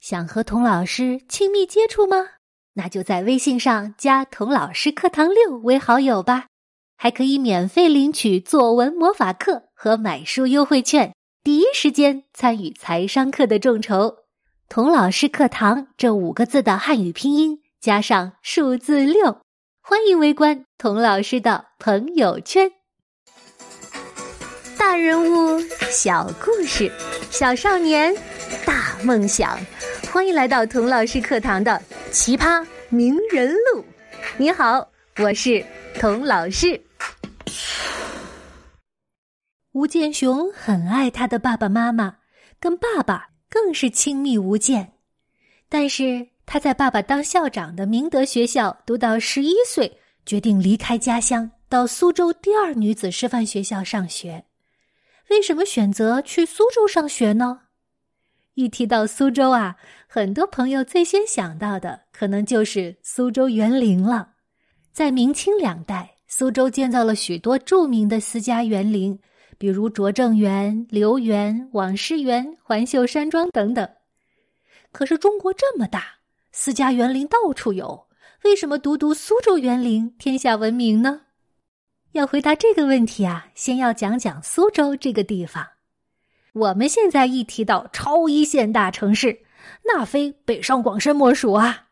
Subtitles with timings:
[0.00, 2.16] 想和童老师亲密接触吗？
[2.74, 6.46] 那就在微信上加“童老师课堂六”为好友吧，
[6.96, 14.18] 还可以免费领取作文魔法课和买书优惠券，第一时间参与财商课的众筹。
[14.68, 19.40] 童老师课堂这五个字的汉语拼音加上数字六，
[19.82, 22.70] 欢迎围观童老师的朋友圈。
[24.78, 25.60] 大人物，
[25.90, 26.92] 小故事，
[27.30, 28.14] 小少年，
[28.64, 29.58] 大梦想。
[30.10, 31.80] 欢迎来到童老师课堂的
[32.10, 33.84] 奇葩名人录。
[34.38, 35.64] 你好，我是
[36.00, 36.80] 童老师。
[39.72, 42.16] 吴建雄很爱他的爸爸妈妈，
[42.58, 44.94] 跟爸爸更是亲密无间。
[45.68, 54.46] 但是他在爸爸当校长的明德学校读到十一岁，决定离开家乡，到苏州第二女子师范学校上学。
[55.28, 57.60] 为什么选择去苏州上学呢？
[58.58, 59.76] 一提到苏州啊，
[60.08, 64.30] 很多朋友最先想到的可能就是苏州园林了。
[64.92, 69.16] 在明清两代，苏州建造了许多著名的私家园林，
[69.58, 73.88] 比如拙政园、留园、网师园、环秀山庄等等。
[74.90, 76.02] 可是中国这么大，
[76.50, 78.08] 私家园林到处有，
[78.42, 81.20] 为什么独独苏州园林天下闻名呢？
[82.10, 85.64] 要回答这个问题啊，先要讲讲苏州这个地方。
[86.52, 89.40] 我们现在一提到超一线大城市，
[89.84, 91.88] 那非北上广深莫属啊。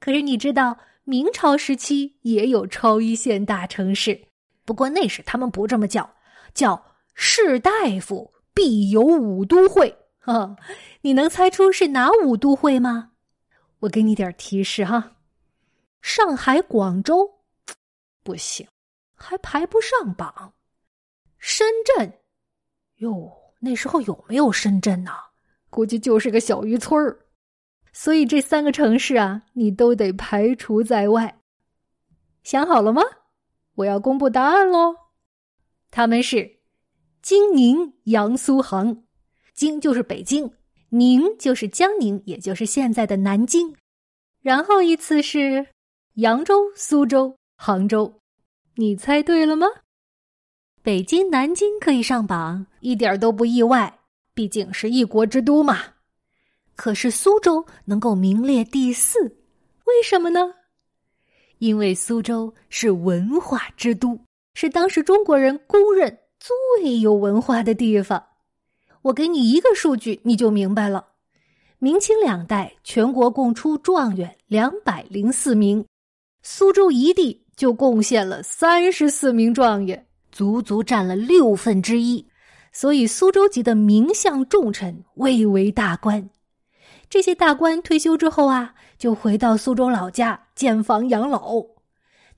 [0.00, 4.28] 可是你知道，明朝时期也有超一线大城市，
[4.64, 6.14] 不过那时他们不这么叫，
[6.54, 7.70] 叫士大
[8.00, 9.96] 夫必有五都会。
[10.18, 10.56] 呵，
[11.02, 13.10] 你能猜出是哪五都会吗？
[13.80, 15.16] 我给你点提示哈，
[16.00, 17.40] 上海、广州，
[18.22, 18.66] 不行，
[19.14, 20.54] 还排不上榜。
[21.38, 22.20] 深圳，
[22.98, 23.41] 哟。
[23.64, 25.12] 那时候有没有深圳呢？
[25.70, 27.18] 估计就是个小渔村儿，
[27.92, 31.38] 所以这三个城市啊，你都得排除在外。
[32.42, 33.02] 想好了吗？
[33.76, 34.96] 我要公布答案喽。
[35.90, 36.58] 他们是
[37.22, 39.04] 京宁扬苏杭，
[39.54, 40.52] 京就是北京，
[40.88, 43.76] 宁就是江宁，也就是现在的南京。
[44.40, 45.68] 然后依次是
[46.14, 48.20] 扬州、苏州、杭州。
[48.74, 49.66] 你猜对了吗？
[50.84, 54.00] 北京、南京可以上榜，一点都不意外，
[54.34, 55.78] 毕竟是一国之都嘛。
[56.74, 59.20] 可是苏州能够名列第四，
[59.84, 60.40] 为什么呢？
[61.58, 64.18] 因为苏州是文化之都，
[64.54, 68.20] 是当时中国人公认最有文化的地方。
[69.02, 71.06] 我给你一个数据，你就明白了：
[71.78, 75.86] 明清两代全国共出状元两百零四名，
[76.42, 80.04] 苏州一地就贡献了三十四名状元。
[80.32, 82.26] 足足占了六分之一，
[82.72, 86.30] 所以苏州籍的名相重臣蔚为大官。
[87.08, 91.62] 这些大官退休之后啊，就回到苏州老家建房养老。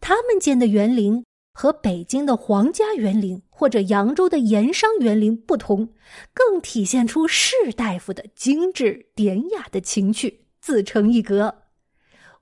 [0.01, 5.91] 他们建的园林和北京的皇家园林或者扬州的盐商园林不同，
[6.35, 11.64] 更体现出士大夫的精致典雅的情趣，自成一格。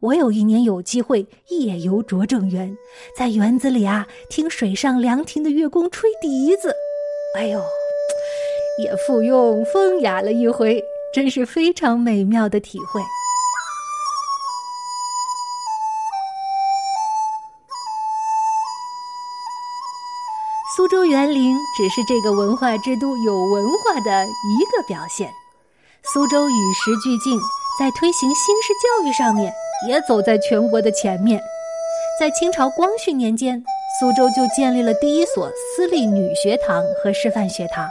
[0.03, 2.77] 我有一年有机会夜游拙政园，
[3.17, 6.75] 在园子里啊听水上凉亭的乐工吹笛子，
[7.37, 7.63] 哎呦，
[8.83, 10.83] 也附庸风雅了一回，
[11.15, 13.01] 真是非常美妙的体会。
[20.77, 25.33] 苏州园林只是这个文化之都有文化的一个表现，
[26.13, 27.39] 苏州与时俱进，
[27.79, 29.53] 在推行新式教育上面。
[29.87, 31.43] 也走在全国的前面，
[32.19, 33.62] 在清朝光绪年间，
[33.98, 37.88] 苏州就建立了第一所私立女学堂和师范学堂。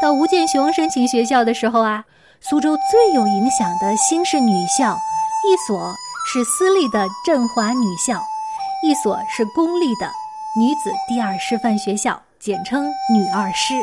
[0.00, 2.04] 到吴建雄申请学校的时候啊，
[2.40, 4.96] 苏州最有影响的新式女校，
[5.46, 5.92] 一所
[6.32, 8.22] 是私立的振华女校，
[8.82, 10.10] 一所是公立的
[10.58, 13.74] 女子第二师范学校，简称女二师。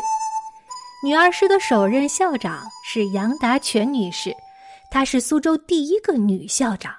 [1.04, 4.36] 女二师的首任校长是杨达全女士，
[4.90, 6.92] 她是苏州第一个女校长。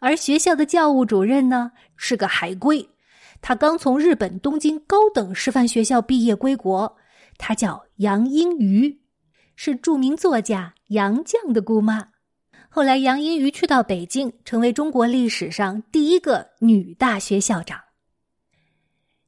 [0.00, 2.88] 而学校的教务主任呢是个海归，
[3.40, 6.96] 他刚从日本东京高等师范学校毕业归国，
[7.36, 9.00] 他叫杨英瑜，
[9.56, 12.08] 是著名作家杨绛的姑妈。
[12.68, 17.80] 后来杨英瑜去到北京，成为中国历史上第一个女大学校长。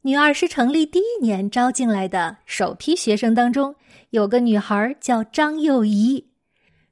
[0.03, 3.75] 女二师成立第一年招进来的首批学生当中，
[4.11, 6.31] 有个女孩叫张幼仪，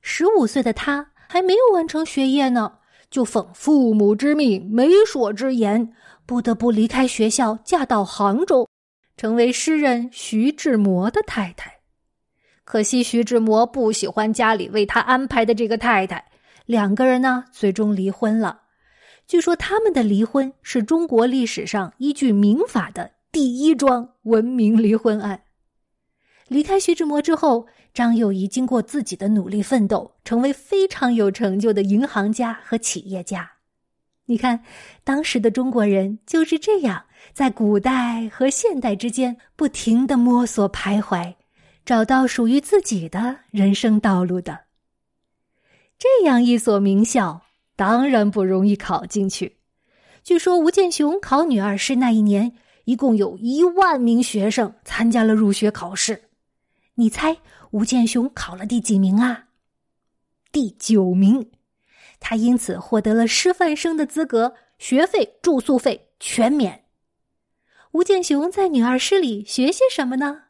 [0.01, 2.78] 十五岁的她还没有完成学业呢。
[3.11, 5.93] 就奉父母之命、媒妁之言，
[6.27, 8.69] 不得不离开学校，嫁到杭州，
[9.17, 11.79] 成为诗人徐志摩的太太。
[12.65, 16.27] 可惜徐志摩不喜欢家里为他安排的这个太太，
[16.67, 18.61] 两个人呢最终离婚了。
[19.27, 25.43] 据说他们的离婚是中国历史上依据民法的第一桩文明离婚案。
[26.47, 27.67] 离开徐志摩之后，
[27.99, 33.51] 张幼仪经过自己的努力奋斗，成为非常有成就的银行家和企业家。
[34.27, 34.63] 你看，
[35.03, 41.35] 当时的中国人就是这样，在古代和现代之间不停的摸索徘徊。
[41.85, 44.61] 找到属于自己的人生道路的，
[45.99, 47.43] 这样一所名校
[47.75, 49.57] 当然不容易考进去。
[50.23, 52.53] 据说吴建雄考女二试那一年，
[52.85, 56.23] 一共有一万名学生参加了入学考试。
[56.95, 57.37] 你猜
[57.71, 59.49] 吴建雄考了第几名啊？
[60.51, 61.51] 第九名。
[62.21, 66.87] 他因此获得了师范生的资格，学费、住宿费全免。
[67.93, 70.45] 吴建雄在女二师里学些什么呢？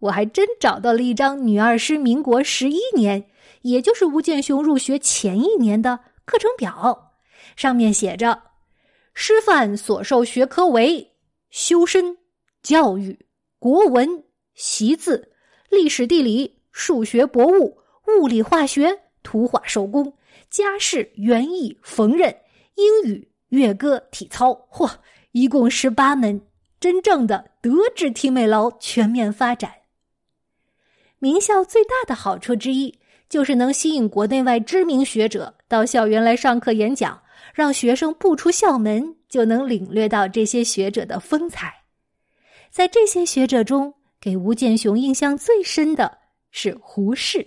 [0.00, 3.28] 我还真找到了一张女二师民国十一年，
[3.62, 7.14] 也就是吴建雄入学前一年的课程表，
[7.56, 8.42] 上面写着：
[9.12, 11.16] 师范所授学科为
[11.50, 12.18] 修身、
[12.62, 13.26] 教育、
[13.58, 14.22] 国文、
[14.54, 15.32] 习字、
[15.68, 20.14] 历史地理、数学博物、物理化学、图画手工、
[20.48, 22.36] 家事园艺、缝纫、
[22.76, 24.90] 英语、乐歌、体操，嚯，
[25.32, 26.40] 一共十八门，
[26.80, 29.72] 真正的德智体美劳全面发展。
[31.18, 32.98] 名校最大的好处之一，
[33.28, 37.20] 就是能吸引国内外知名学者到校园来上课演讲，
[37.52, 41.82] 让学生不出校门就能领略到这些学者的风采。
[42.70, 46.18] 在这些学者中，给吴建雄印象最深的
[46.50, 47.46] 是胡适。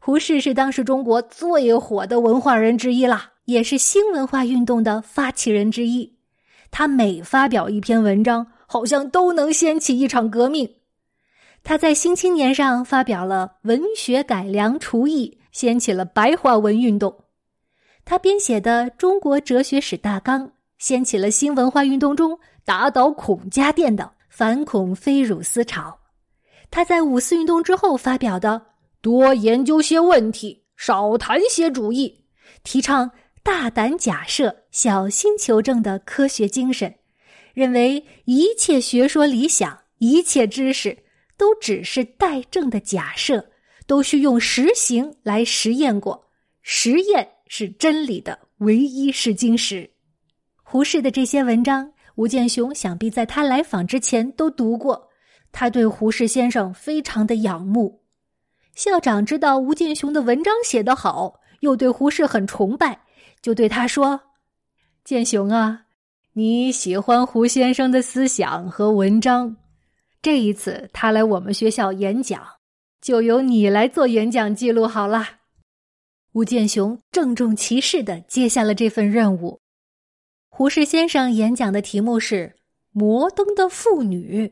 [0.00, 6.18] 胡适是当时中国最火的文化人之一啦，也是新文化运动的发起人之一。
[6.70, 10.68] 他每发表一篇文章，好像都能掀起一场革命。
[11.62, 17.24] 他在《新青年》上发表了《文学改良刍议》，掀起了白话文运动。
[18.04, 25.96] 他编写的《中国哲学史大纲》，掀起了新文化运动中打倒孔家店的反孔非儒思潮。
[26.68, 28.60] 他在五四运动之后发表的
[29.00, 32.08] 《多研究些问题，少谈些主义》，
[32.64, 33.08] 提倡
[33.44, 36.92] 大胆假设、小心求证的科学精神，
[37.52, 40.98] 认为一切学说理想、一切知识。
[41.36, 43.44] 都只是待证的假设，
[43.88, 46.28] 都需用实行来实验过。
[46.62, 49.90] 实验是真理的唯一试金石。
[50.62, 55.10] 胡适的这些文章，吴建雄想必在他来访之前都读过。
[55.50, 58.02] 他对胡适先生非常的仰慕。
[58.74, 63.00] 校长知道吴建雄的文章写得好，又对胡适很崇拜，
[63.40, 64.20] 就对他说
[65.04, 65.82] ：“建雄啊，
[66.32, 69.56] 你喜欢胡先生的思想和文章。”
[70.20, 72.42] 这一次他来我们学校演讲，
[73.00, 75.24] 就由你来做演讲记录好了。
[76.32, 79.60] 吴建雄郑重其事的接下了这份任务。
[80.56, 82.54] 胡适先生演讲的题目是
[82.92, 84.46] 《摩登的妇女》，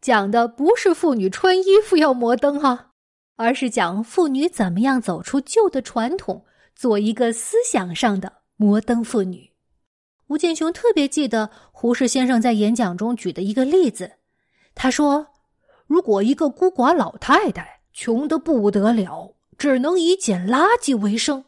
[0.00, 2.90] 讲的不是妇女穿衣服要摩登哈，
[3.36, 6.44] 而是讲妇女怎么样走出旧的传统，
[6.74, 9.52] 做一个思想上的摩登妇女。
[10.26, 14.14] 吴建雄特别记得胡适先生在演讲中举的一个例子。
[14.74, 15.28] 他说
[15.86, 21.44] ：“如果一个孤寡老太太穷得不得了，只能以捡垃圾为生，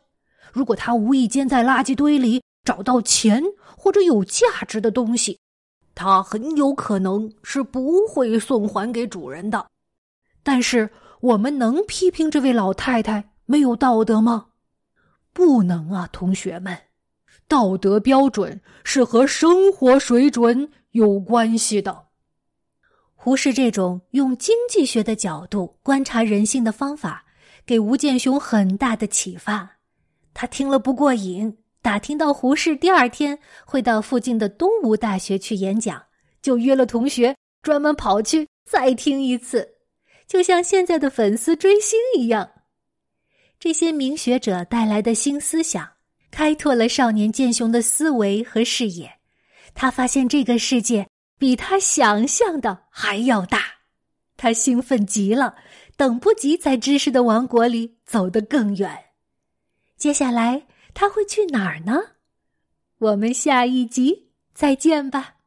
[0.52, 3.43] 如果她无意间在垃圾堆里找到钱
[3.88, 5.40] 或者有价值的东西，
[5.94, 9.66] 她很有可能是不会送还给主人的。
[10.42, 10.90] 但是，
[11.22, 14.48] 我们能批评这位老太太没有道德吗？
[15.32, 16.78] 不能啊，同学们，
[17.48, 22.08] 道德标准是和生活水准有关系的。”
[23.16, 27.24] 胡适这种用经济学的角度观察人性的方法，
[27.64, 29.78] 给吴建雄很大的启发。
[30.34, 31.56] 他听了不过瘾，
[31.88, 36.04] 打听到胡适第二天会到附近的东吴大学去演讲，
[36.42, 39.66] 就约了同学专门跑去再听一次，
[40.26, 42.50] 就像现在的粉丝追星一样。
[43.58, 45.88] 这些名学者带来的新思想，
[46.30, 49.10] 开拓了少年建雄的思维和视野。
[49.72, 51.08] 他发现这个世界。
[51.38, 53.62] 比他想象的还要大，
[54.36, 55.54] 他兴奋极了，
[55.96, 59.04] 等不及在知识的王国里走得更远。
[59.96, 60.64] 接下来
[61.00, 62.17] 他会去哪儿呢？
[62.98, 65.37] 我们下一集再见吧。